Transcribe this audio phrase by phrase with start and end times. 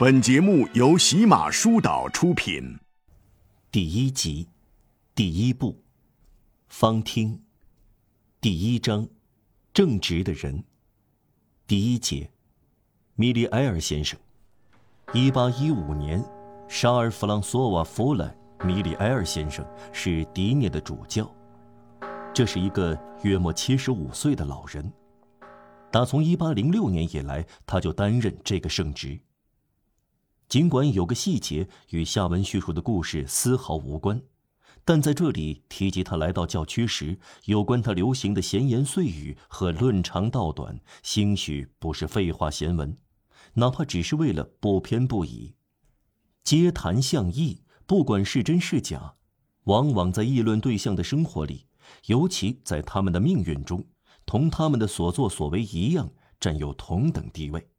[0.00, 2.78] 本节目由喜马书岛出品。
[3.70, 4.48] 第一集，
[5.14, 5.76] 第一部，
[6.68, 7.38] 方听，
[8.40, 9.06] 第一章，
[9.74, 10.64] 正直的人，
[11.66, 12.30] 第一节，
[13.14, 14.18] 米利埃尔先生，
[15.12, 16.24] 一八一五年，
[16.66, 19.62] 沙尔弗朗索瓦·弗兰·米利埃尔先生
[19.92, 21.30] 是迪涅的主教，
[22.32, 24.90] 这是一个约莫七十五岁的老人。
[25.90, 29.20] 打从一八零六年以来，他就担任这个圣职。
[30.50, 34.20] 尽管有个细节与下文叙述的故事丝毫无关，
[34.84, 42.98] 但在这里提及他来到教区时有关他流行的闲言碎语和论长道短，兴许不是废话闲文，
[43.54, 45.54] 哪怕只是为了不偏不倚，
[46.42, 49.14] 皆谈相议，不管是真是假，
[49.66, 51.66] 往往在议论对象的生活里，
[52.06, 53.86] 尤其在他们的命运中。
[54.26, 57.69] 同他们的所作所为一样，占有同等地位。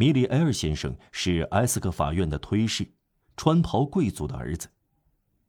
[0.00, 2.90] 米里埃尔先生是埃斯克法院的推事，
[3.36, 4.66] 穿袍贵族的儿子。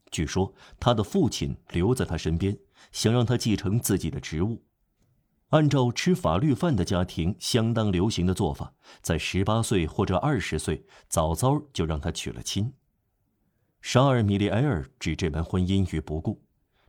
[0.10, 2.60] 据说他的父亲留在他身边，
[2.92, 4.66] 想让他继承自己的职务。
[5.52, 12.74] 按照吃法律饭的家庭相当流行的做法，在十八岁或者二十岁，早早就让他娶了亲。
[13.80, 16.44] 沙尔米利埃尔置这门婚姻于不顾，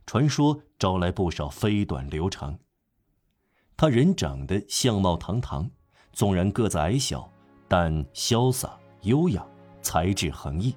[0.05, 2.59] 传说招来不少飞短流长。
[3.77, 5.71] 他人长得相貌堂堂，
[6.11, 7.31] 纵然个子矮小，
[7.75, 8.69] 但潇洒
[9.01, 9.43] 优雅，
[9.81, 10.75] 才智横溢。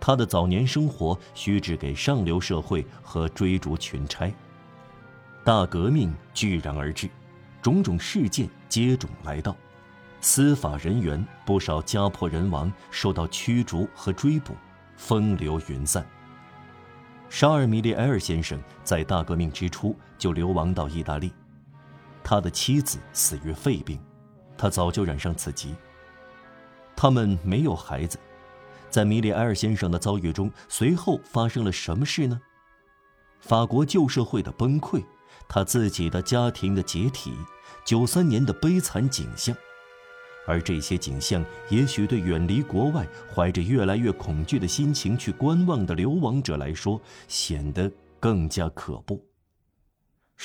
[0.00, 4.32] 他的早年生活须指给上流社会和追逐群差。
[5.44, 7.10] 大革命居然而至，
[7.60, 9.54] 种种事件接踵来到，
[10.22, 14.54] 司法人员不少家破人亡，受到驱逐和追捕，
[14.96, 16.06] 风流云散。
[17.28, 21.30] 沙尔米利埃尔先生在大革命之初就流亡到意大利。
[22.24, 24.00] 他的妻子死于肺病，
[24.56, 25.74] 他早就染上此疾。
[26.94, 28.18] 他们没有孩子，
[28.90, 32.40] 在米里埃尔先生的遭遇中，随后发生了什么事呢？
[33.40, 35.02] 法国旧社会的崩溃，
[35.48, 37.32] 他自己的家庭的解体，
[37.84, 39.56] 九三年的悲惨景象，
[40.46, 43.04] 而这些景象，也许对远离国外、
[43.34, 49.20] 怀着越来越恐惧的心情去观望的流亡者来说，显得更加可怖。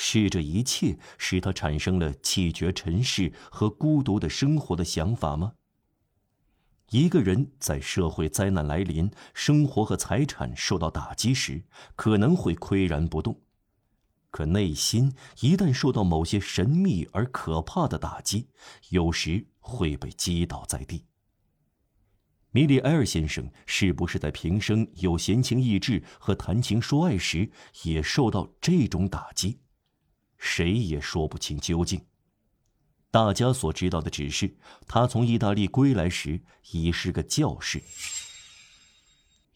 [0.00, 5.54] 是这一切使他产生了弃绝尘世和孤独的生活的想法吗？
[6.90, 11.64] 一个人在社会灾难来临、生活和财产受到打击时，
[11.96, 13.40] 可能会岿然不动；
[14.30, 18.46] 可内心一旦受到某些神秘而可怕的打击，
[18.90, 21.06] 有时会被击倒在地。
[22.52, 27.50] 米里埃尔先生是不是在平生有闲情逸致和谈情说爱时，
[27.82, 29.58] 也受到这种打击？
[30.38, 32.00] 谁也说不清究竟。
[33.10, 34.56] 大家所知道的只是，
[34.86, 37.82] 他从意大利归来时已是个教士。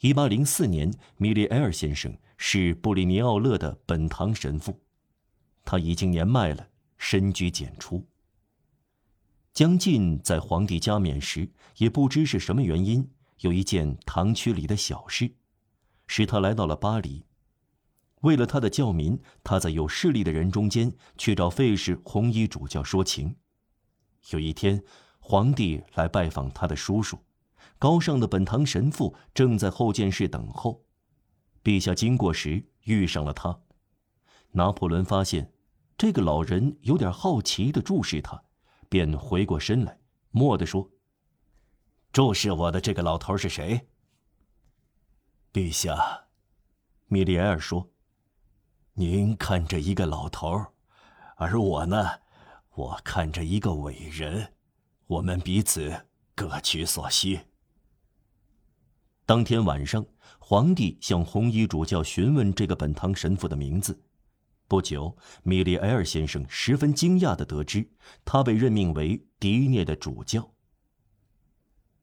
[0.00, 4.82] 一八零四年，米利埃尔先生是布里尼奥勒的本堂神父，
[5.64, 8.08] 他已经年迈了，深居简出。
[9.52, 13.08] 将近在皇帝加冕时，也不知是什么原因，
[13.40, 15.30] 有一件堂区里的小事，
[16.06, 17.24] 使他来到了巴黎。
[18.22, 23.36] 为了他的教民，他在有势力的人中间去找费氏红衣主教说情。
[24.30, 24.82] 有一天，
[25.18, 27.18] 皇帝来拜访他的叔叔，
[27.78, 30.84] 高尚的本堂神父正在后见室等候。
[31.64, 33.60] 陛下经过时遇上了他。
[34.52, 35.52] 拿破仑发现
[35.96, 38.44] 这个老人有点好奇地注视他，
[38.88, 39.98] 便回过身来，
[40.30, 40.90] 默地说
[42.12, 43.88] ：“注视我的这个老头是谁？”
[45.52, 46.26] 陛下，
[47.08, 47.91] 米利埃尔说。
[48.94, 50.66] 您看着一个老头
[51.36, 52.20] 而我呢，
[52.74, 54.52] 我看着一个伟人，
[55.06, 56.04] 我们彼此
[56.34, 57.40] 各取所需。
[59.24, 60.04] 当天晚上，
[60.38, 63.98] 皇帝向红衣主教询问这个本堂神父的名字。
[64.68, 67.90] 不久，米利埃尔先生十分惊讶的得知，
[68.26, 70.52] 他被任命为迪涅的主教。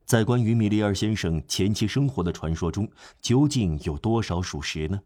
[0.05, 2.89] 在关于米利尔先生前期生活的传说中，
[3.21, 4.99] 究竟有多少属实呢？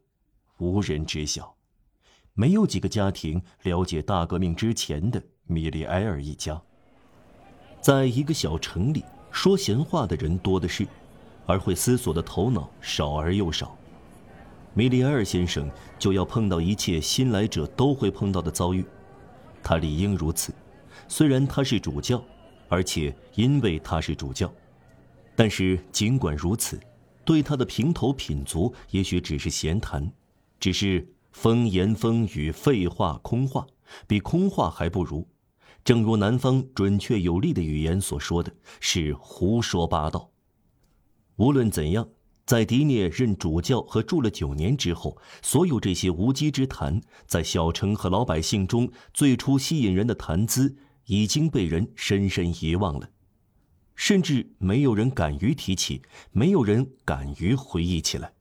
[0.59, 1.53] 无人知晓。
[2.35, 6.59] 没有几个家庭了解大革命之前的米利埃尔一家。
[7.79, 10.87] 在一个小城里，说闲话的人多的是，
[11.45, 13.77] 而会思索的头脑少而又少。
[14.73, 15.69] 米利埃尔先生
[15.99, 18.83] 就要碰到一切新来者都会碰到的遭遇，
[19.61, 20.51] 他理应如此。
[21.07, 22.23] 虽然他是主教，
[22.67, 24.51] 而且因为他是主教，
[25.35, 26.79] 但是尽管如此，
[27.23, 30.11] 对他的平头品足也许只是闲谈，
[30.59, 31.07] 只是。
[31.33, 33.67] 风言风语，废话空话，
[34.07, 35.27] 比空话还不如。
[35.83, 40.29] 正如南方准确有力的语言所说的是胡说八道。
[41.35, 42.07] 无论怎样，
[42.45, 50.77] 在迪涅任主教和住了九年之后，所有这些无稽之谈，在小城和老百姓中最初吸引人的谈资，
[51.07, 53.09] 已经被人深深遗忘了，
[53.95, 58.31] 甚至没有人敢于提起，没有人敢于回忆起来。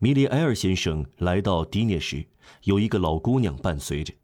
[0.00, 2.24] 米利埃尔先生来到迪涅时，
[2.62, 4.14] 有一个老姑娘伴随着。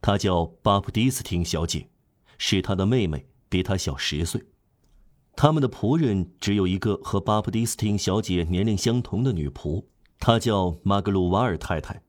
[0.00, 1.88] 她叫巴普蒂斯汀小姐，
[2.38, 4.44] 是他的妹妹，比他小十岁。
[5.34, 9.84] 他们的仆人只有一个和巴普蒂斯汀小姐年龄相同的女仆，
[10.20, 12.00] 她叫马格鲁瓦尔太太。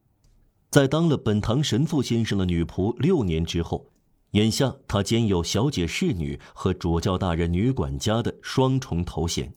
[0.70, 3.90] 在当了本堂神父先生的女仆六年之后，
[4.32, 9.52] 眼下她兼有小姐侍女和主教大人女管家的双重头衔。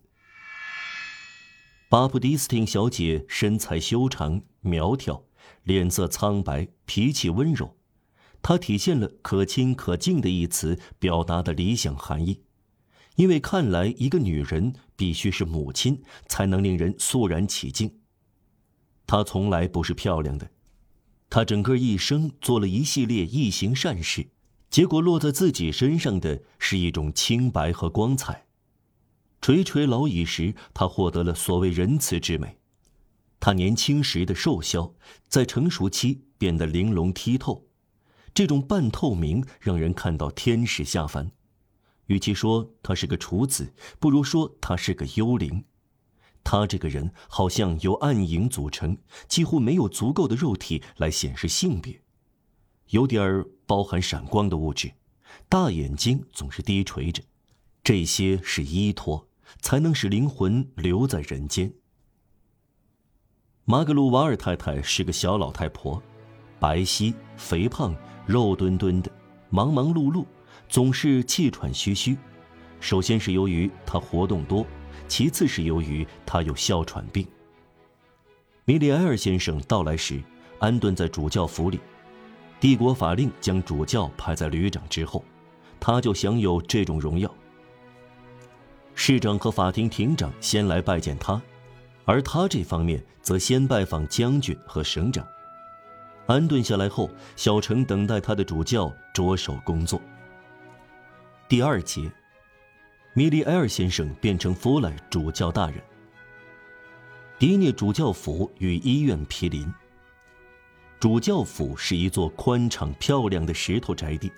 [1.90, 5.24] 巴布迪斯汀小姐身材修长苗条，
[5.62, 7.78] 脸色苍白，脾气温柔。
[8.42, 12.42] 她体现了“可亲可敬”的一词表达的理想含义，
[13.16, 17.90] 因为看来一个女人必须是母亲，才能令人肃然起敬。
[19.06, 20.50] 她从来不是漂亮的，
[21.30, 24.28] 她整个一生做了一系列异行善事，
[24.68, 28.47] 结果落在自己身上的是一种清白和光彩。
[29.40, 32.58] 垂垂老矣时，他获得了所谓仁慈之美。
[33.40, 34.94] 他年轻时的瘦削，
[35.28, 37.66] 在成熟期变得玲珑剔透。
[38.34, 41.30] 这种半透明让人看到天使下凡，
[42.06, 45.64] 与其说他是个处子，不如说他是个幽灵。
[46.44, 48.98] 他这个人好像由暗影组成，
[49.28, 52.00] 几乎没有足够的肉体来显示性别，
[52.88, 54.92] 有点儿包含闪光的物质，
[55.48, 57.22] 大眼睛总是低垂着，
[57.84, 59.27] 这些是依托，
[59.60, 61.72] 才能使灵魂留在人间。
[63.64, 66.02] 马格鲁瓦尔太太是个小老太婆，
[66.58, 67.94] 白皙肥胖。
[68.26, 69.10] 肉墩墩的，
[69.48, 70.22] 忙忙碌碌，
[70.68, 72.14] 总是气喘吁吁。
[72.78, 74.66] 首先是由于她活动多，
[75.06, 77.26] 其次是由于她有哮喘病。
[78.66, 80.22] 米里埃尔先生到来时，
[80.58, 81.80] 安顿在主教府里。
[82.60, 85.24] 帝国法令将主教排在旅长之后，
[85.80, 87.34] 他就享有这种荣耀。
[89.00, 91.40] 市长和法庭庭长先来拜见他，
[92.04, 95.24] 而他这方面则先拜访将军和省长。
[96.26, 100.02] 安顿下来后，小城等待他的主教着手工作。
[101.48, 102.10] 第二节，
[103.14, 105.80] 米利埃尔先生变成弗莱主教大人。
[107.38, 109.72] 迪涅主教府与医院毗邻。
[110.98, 114.32] 主教府是一座宽敞漂亮的石头宅地，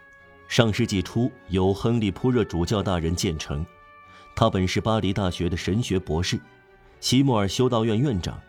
[0.48, 3.64] 上世纪初由亨利普热主教大人建成。
[4.34, 6.40] 他本是巴黎大学的神学博士，
[6.98, 8.40] 西莫尔修道院院长。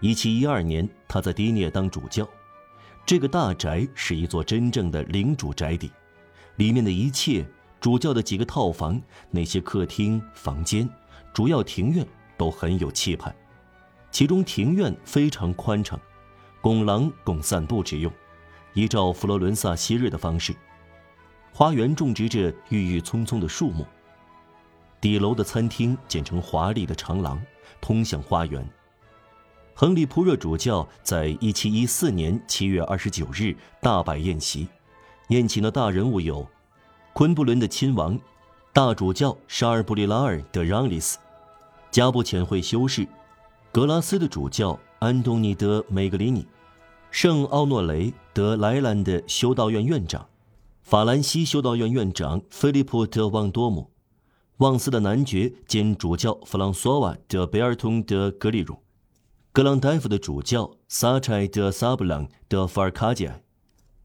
[0.00, 2.28] 一七一二年，他在迪涅当主教。
[3.06, 5.90] 这个大宅是一座真正的领主宅邸，
[6.56, 7.44] 里面的一切，
[7.80, 9.00] 主教的几个套房、
[9.30, 10.88] 那些客厅、房间、
[11.32, 12.06] 主要庭院
[12.36, 13.34] 都很有气派。
[14.10, 15.98] 其中庭院非常宽敞，
[16.60, 18.12] 拱廊供散步之用，
[18.74, 20.54] 依照佛罗伦萨昔日的方式。
[21.52, 23.86] 花园种植着郁郁葱葱的树木。
[25.00, 27.40] 底楼的餐厅建成华丽的长廊，
[27.80, 28.68] 通向花园。
[29.74, 34.68] 亨利普热主教在一七一四年七月二十九日大摆宴席，
[35.28, 36.46] 宴请的大人物有：
[37.14, 38.18] 昆布伦的亲王、
[38.74, 41.18] 大主教沙尔布里拉尔德让里斯、
[41.90, 43.08] 加布浅会修士、
[43.72, 46.46] 格拉斯的主教安东尼德梅格里尼、
[47.10, 50.26] 圣奥诺雷德莱兰的修道院院长、
[50.82, 53.88] 法兰西修道院院长菲利普德旺多姆、
[54.60, 58.82] 旺斯的男爵兼主教弗朗索瓦德贝尔通德格里鲁。
[59.52, 63.40] 格朗代夫的主教萨柴德萨布朗德法尔卡贾，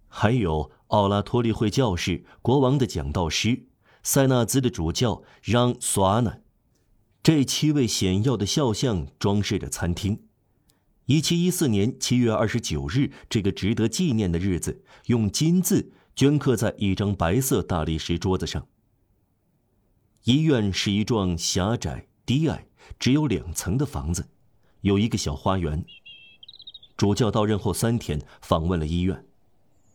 [0.07, 3.65] 还有奥拉托利会教士国王的讲道师
[4.01, 6.39] 塞纳兹的主教让索阿纳，
[7.21, 10.21] 这七位显要的肖像装饰着餐厅。
[11.07, 18.65] 一七一四年七月二十九日这个值得纪念的日子，用金字镌刻在一张白色大理石桌子上。
[20.25, 22.65] 医院是一幢狭窄低矮、
[22.97, 24.27] 只有两层的房子。
[24.81, 25.85] 有一个小花园。
[26.97, 29.23] 主教到任后三天，访问了医院。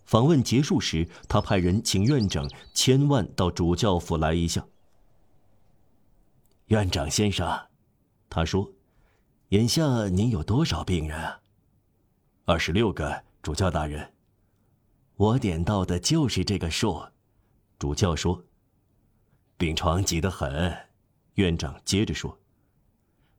[0.05, 4.65] 访问结束时，他派人请院长千万到主教府来一下。
[6.67, 7.67] 院长先生，
[8.29, 8.71] 他说
[9.51, 11.41] ：“眼下您有多少病人啊？”
[12.47, 14.13] 二十六个，主教大人。
[15.17, 17.03] 我点到的就是这个数。
[17.81, 18.45] 主教说
[19.61, 20.75] ：“病床挤得很。”
[21.37, 22.41] 院长接着说。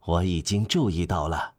[0.06, 1.56] 我已经注意到了。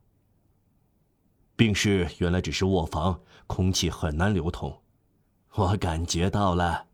[1.57, 4.83] 病室原来只是卧房，空气很难流通。
[5.55, 6.87] 我感觉到了。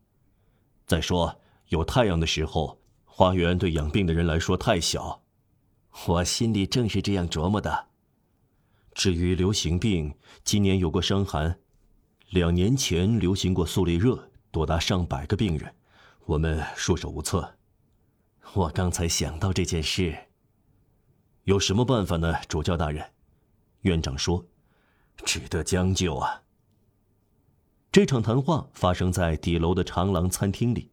[0.86, 5.22] 再说，有太阳的时候，花园对养病的人来说太小。
[6.06, 7.88] 我心里正是这样琢磨的。
[8.92, 11.60] 至于流行病，今年有过伤寒，
[12.30, 15.74] 两年前流行过粟粒热，多达上百个病人，
[16.26, 17.57] 我们束手无策。
[18.54, 20.16] 我刚才想到这件事，
[21.44, 22.34] 有什么办法呢？
[22.48, 23.12] 主教大人，
[23.82, 24.46] 院长说
[25.24, 26.42] ：“只得将就啊。”
[27.92, 30.90] 这场谈话发生在底楼的长廊餐厅里。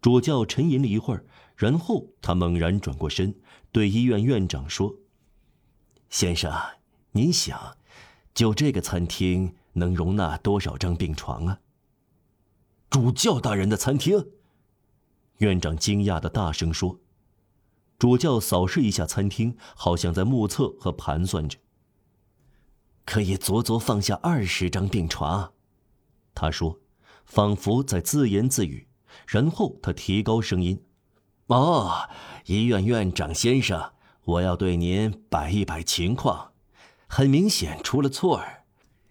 [0.00, 1.24] 主教沉吟了一会儿，
[1.56, 3.34] 然后他猛然转过身，
[3.72, 4.94] 对医院院长说
[6.08, 6.52] ：“先生，
[7.12, 7.76] 您想，
[8.32, 11.60] 就这个餐厅能容纳多少张病床啊？”
[12.88, 14.30] 主教大人的餐厅。
[15.44, 16.98] 院长惊讶的大声说
[17.98, 21.58] ：“主教扫视一下餐厅，好像在目测和盘算着。
[23.04, 25.52] 可以足足放下二十张病床。”
[26.34, 26.80] 他说，
[27.26, 28.88] 仿佛在自言自语。
[29.28, 30.82] 然后他提高声音
[31.46, 32.08] ：“哦，
[32.46, 33.92] 医院院长先生，
[34.24, 36.52] 我要对您摆一摆情况。
[37.06, 38.64] 很明显出了错儿，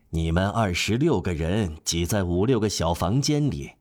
[0.10, 3.74] 你们二十六个人挤在五六个小房间里。”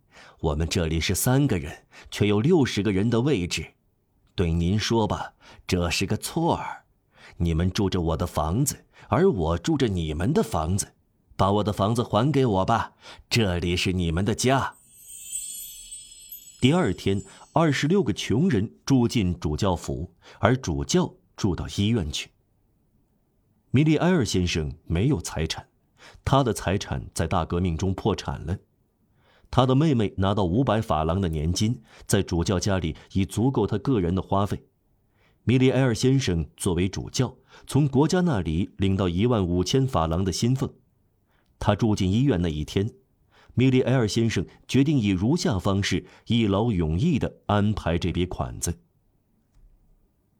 [0.42, 3.74] 我们这里是三个人，却有六十个人的位置。
[4.34, 5.34] 对您说吧，
[5.68, 6.82] 这是个错儿。
[7.36, 10.94] 你们住着我的房子，而我住着你们的房子。
[11.36, 12.94] 把我的房子还给我吧，
[13.30, 14.74] 这里是你们的家。
[16.60, 17.22] 第二天，
[17.52, 22.30] 二十六个穷人住进主教府，而主教住到医院去。
[23.70, 25.68] 米利埃尔先生没有财产，
[26.24, 28.58] 他的财产在大革命中破产了。
[29.52, 34.64] 他的妹妹拿到五百法郎的年金，在主教家里已足够他个人的花费。
[35.44, 40.72] 米利埃尔先生作为主教，从国家那里领到一万五千法郎的薪俸。
[41.58, 42.94] 他住进医院那一天，
[43.52, 48.78] 米利埃尔先生决定以如下方式一劳永逸地安排这笔款子：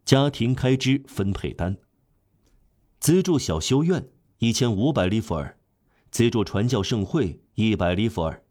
[0.07, 1.77] 家庭开支分配单。
[2.99, 5.59] 资助小修院一千五百里弗尔，
[6.11, 8.43] 资助传教盛会一百里弗尔。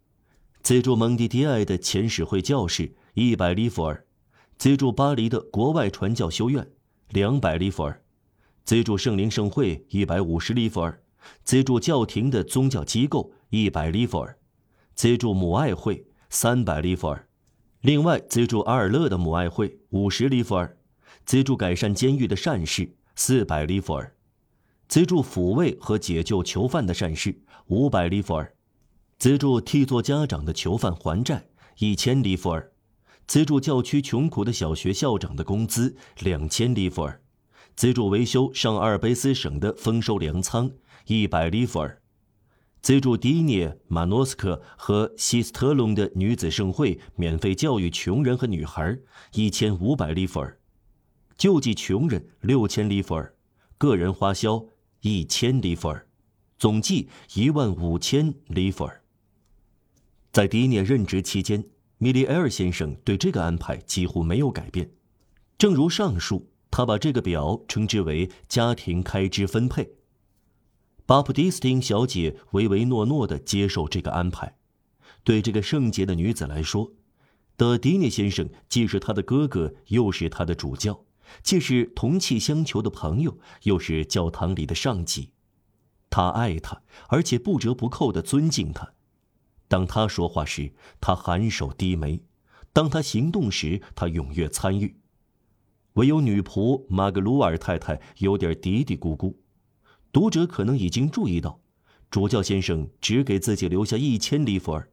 [0.64, 4.06] 资助蒙蒂迪埃的前使会教士一百里弗尔，
[4.60, 6.70] 资助巴黎的国外传教修院
[7.10, 8.04] 两百里弗尔，
[8.64, 11.02] 资助圣灵圣会一百五十里弗尔，
[11.44, 14.38] 资助教廷的宗教机构一百里弗尔，
[14.94, 17.28] 资助母爱会三百里弗尔，
[17.82, 20.78] 另外资助阿尔勒的母爱会五十里弗尔，
[21.26, 24.16] 资助改善监狱的善事四百里弗尔，
[24.88, 28.54] 资助抚慰和解救囚犯的善事五百里弗尔。
[29.22, 31.46] 资助替做家长的囚犯还债
[31.78, 32.72] 一千里弗尔，
[33.28, 37.22] 资助教区穷苦的小学校长的工资两千里弗尔，
[37.76, 40.72] 资助维修上阿尔卑斯省的丰收粮仓
[41.06, 42.02] 一百里弗尔，
[42.82, 48.98] 资助迪涅、马诺斯克和西斯特隆的女子盛会免费教育穷人和女孩
[49.34, 50.58] 一千五百里弗尔，
[51.38, 53.36] 救济穷人六千里弗尔，
[53.78, 54.66] 个人花销
[55.02, 56.08] 一千里弗尔，
[56.58, 59.01] 总计一万五千里弗尔。
[60.32, 61.66] 在迪涅任职期间，
[61.98, 64.90] 米利埃尔先生对这个安排几乎没有改变。
[65.58, 69.96] 正如上述，他把这个表称之为“家庭开支分配”。
[71.06, 74.56] 巴普蒂斯汀小姐唯唯诺诺地接受这个安排。
[75.26, 76.94] 对这个圣洁的女子来说，
[77.58, 81.04] 德迪涅先生既是她的哥哥，又是她的主教，
[81.44, 85.34] 既是同气相求的朋友，又是教堂里的上级。
[86.10, 88.94] 他爱她，而且不折不扣地尊敬她。
[89.72, 92.20] 当他说话时，他含首低眉；
[92.74, 94.98] 当他行动时，他踊跃参与。
[95.94, 99.34] 唯有女仆马格鲁尔太太有点嘀嘀咕咕。
[100.12, 101.58] 读者可能已经注意到，
[102.10, 104.90] 主教先生只给自己留下一千里弗尔，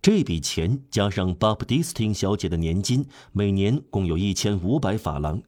[0.00, 5.42] 这笔钱加上巴普蒂斯汀小姐的年金，每年共有一千五百法郎。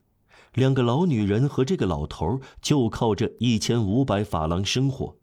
[0.53, 5.17] 两个老女人和这个老头就靠这一千五百法郎生活。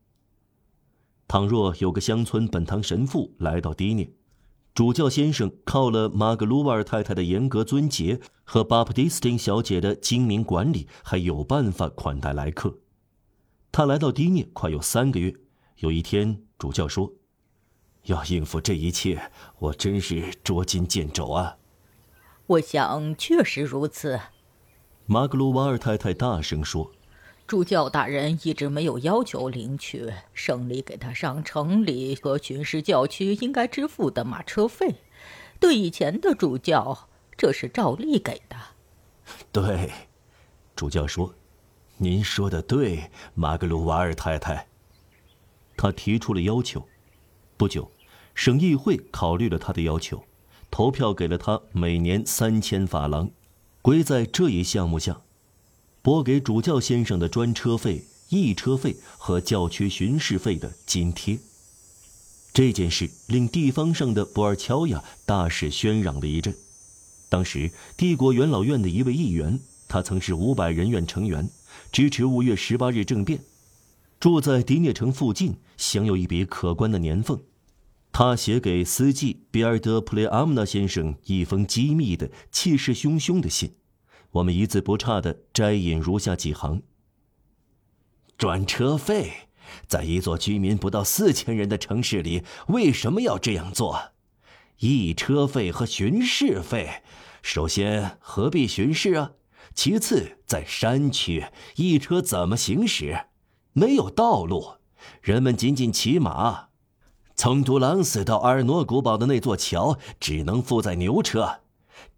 [1.33, 4.07] 倘若有个乡村本堂神父来到迪涅，
[4.75, 12.77] 主教先生靠了马格鲁瓦尔太太的严格尊节和巴普蒂斯汀小姐的精明管理，还有办法款待来客。
[13.71, 15.33] 他来到迪涅快有三个月。
[15.77, 17.11] 有一天，主教说
[18.05, 21.57] ：“要应付这一切，我真是捉襟见肘啊。”
[22.45, 24.19] 我想确实如此。
[25.07, 26.91] 马格鲁瓦尔太太大声说。
[27.45, 34.95] 主教大人一直没有要求领取省里给他上城里和巡视教区应该支付的马车费，
[35.59, 38.55] 对以前的主教，这是照例给的。
[39.51, 39.91] 对，
[40.75, 41.35] 主教说
[41.97, 44.67] ：“您说的对，马格鲁瓦尔太太。”
[45.77, 46.87] 他提出了要求。
[47.57, 47.91] 不久，
[48.33, 50.23] 省议会考虑了他的要求，
[50.71, 53.29] 投票给了他每年三千法郎，
[53.81, 55.21] 归在这一项目下，
[56.03, 61.39] 拨给主教先生的专车费、驿车费和教区巡视费的津贴。
[62.53, 66.53] 这件事令地方上的博尔乔亚大肆喧嚷了一阵。
[67.29, 71.49] 当时，帝国元老院的一位议员，他曾是五百人院成员，
[71.91, 73.39] 支持五月十八日政变，
[74.19, 77.41] 住在迪涅城附近，享有一笔可观的年俸。
[78.11, 83.71] 他写给司机比尔德·普雷阿姆纳先生一封机密的、气势汹汹的信，
[84.33, 86.81] 我们一字不差的摘引如下几行：
[88.35, 89.31] 转车费，
[89.87, 94.11] 在一座居民不到四千人的城市里，为什么要这样做？
[94.79, 97.03] 一车费和巡视费，
[97.43, 99.33] 首先何必巡视啊？
[99.75, 103.27] 其次，在山区，一车怎么行驶？
[103.73, 104.77] 没有道路，
[105.21, 106.69] 人们仅仅骑马。
[107.35, 111.62] 从杜朗斯到阿尔诺古堡的那座桥，只能负载牛车。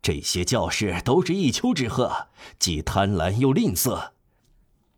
[0.01, 2.27] 这些教士都是一丘之貉，
[2.60, 4.12] 既贪婪又吝啬。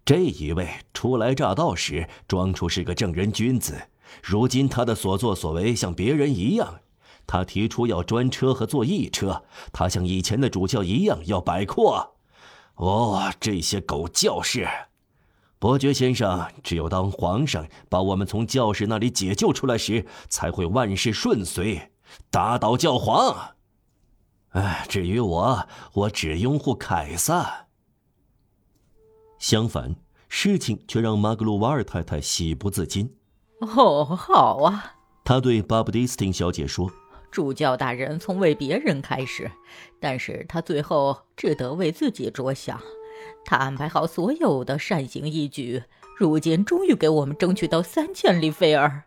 [0.06, 3.90] 这一位初来乍到时，装出是个正人君子，
[4.24, 6.82] 如今他的所作所为像别人一样。
[7.26, 9.44] 他提出要专车和坐驿车，
[9.74, 12.16] 他像以前的主教一样要摆阔。
[12.76, 14.66] 哦，这些狗教士！
[15.60, 21.90] 伯爵先生，只有当皇上把我们从教士那里解救出来时，才会万事顺遂，
[22.30, 23.57] 打倒教皇。
[24.50, 27.68] 哎，至于我，我只拥护凯撒。
[29.40, 29.96] 相反，
[30.30, 33.16] 事情却让马格鲁瓦尔太太喜不自禁。
[33.60, 36.92] 哦，好啊，他对巴布迪斯汀小姐说
[37.30, 39.52] ：“主教大人从为别人开始，
[40.00, 42.82] 但是他最后只得为自己着想。”
[43.46, 45.84] 他安排好所有的善行义举，
[46.18, 49.04] 如今终于给我们争取到三千里菲尔。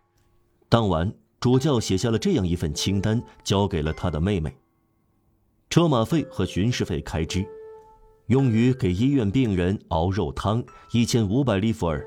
[0.69, 4.57] 当晚，主教写下了这样一份清单，交给了他的妹妹：
[5.71, 7.47] 车马费和巡视费开支，
[8.27, 12.05] 用于给医院病人熬肉汤一千五百里弗尔，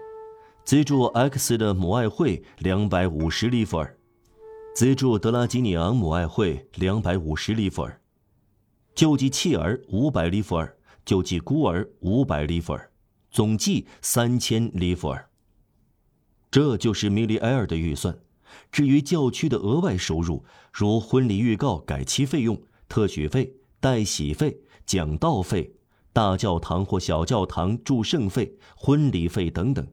[0.66, 3.98] 资助 X 的母爱会两百五十里弗尔，
[4.76, 8.02] 资助德拉吉尼昂母爱会两百五十里弗尔，
[8.94, 10.78] 救济弃儿五百里弗尔。
[11.06, 12.90] 救济孤儿五百里弗尔，
[13.30, 15.30] 总计三千里弗尔。
[16.50, 18.18] 这就是米利埃尔的预算。
[18.72, 22.62] 至于教区的额外收入，如婚礼预告改期费用、
[22.94, 25.74] 特许费、代洗费、讲道费、
[26.14, 29.88] 大教堂或小教堂祝圣费、婚礼费等等，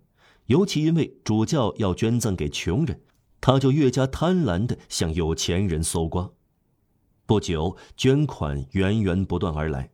[0.48, 3.00] 尤其因为主教要捐赠给穷人，
[3.40, 6.30] 他就越加贪婪地向有钱人搜刮。
[7.24, 9.92] 不久，捐款源源不断而来。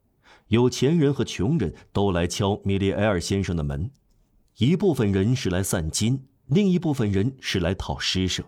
[0.48, 3.92] 有钱人和穷人都来敲米利埃尔先生的门，
[4.56, 8.42] 一部分人是来散金，另一部分人是来讨施舍。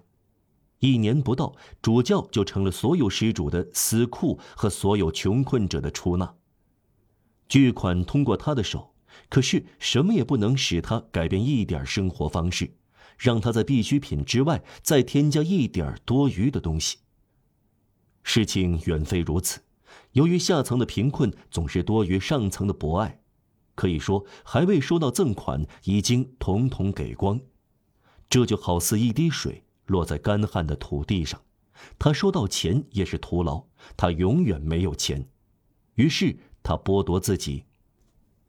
[0.80, 6.34] 一年不到，主教就成了所有施主的死库和所有穷困者的出纳。
[7.48, 8.94] 巨款通过他的手，
[9.28, 12.76] 可是什么也不能使他改变一点生活方式，
[13.16, 16.98] 让他在必需品之外再添加一点多余的东西。
[18.22, 19.60] 事情远非如此。
[20.12, 23.22] 由于下层的贫困总是多于上层的博爱，
[23.74, 27.40] 可以说还未收到赠款，已经统统给光。
[28.28, 31.42] 这就好似一滴水落在干旱的土地上，
[31.98, 33.64] 他收到钱也是徒劳，
[33.96, 35.28] 他永远没有钱。
[35.96, 37.64] 于是他剥夺自己。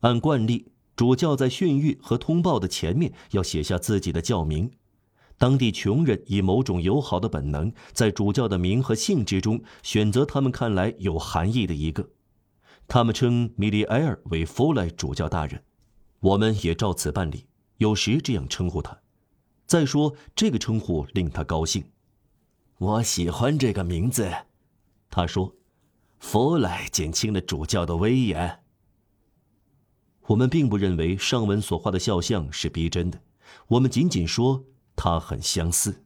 [0.01, 4.71] 按惯例，主教在训谕和通报的前面要写下自己的教名。
[5.37, 12.09] 当地穷人以某种友好的本能，在主教的名和姓之中选择他们看来有含义的一个。
[12.87, 15.63] 他们称米利埃尔为弗莱主教大人，
[16.19, 17.45] 我们也照此办理，
[17.77, 18.99] 有时这样称呼他。
[19.69, 21.83] 再说这个称呼令他高兴，
[22.79, 24.27] 我喜欢这个名字，
[25.11, 25.55] 他说，
[26.17, 28.63] 弗莱减轻了主教的威严。
[30.25, 33.21] 我们并不认为上文所画的肖像是逼真的，
[33.67, 34.65] 我们仅仅说。
[34.95, 36.03] 它很相似。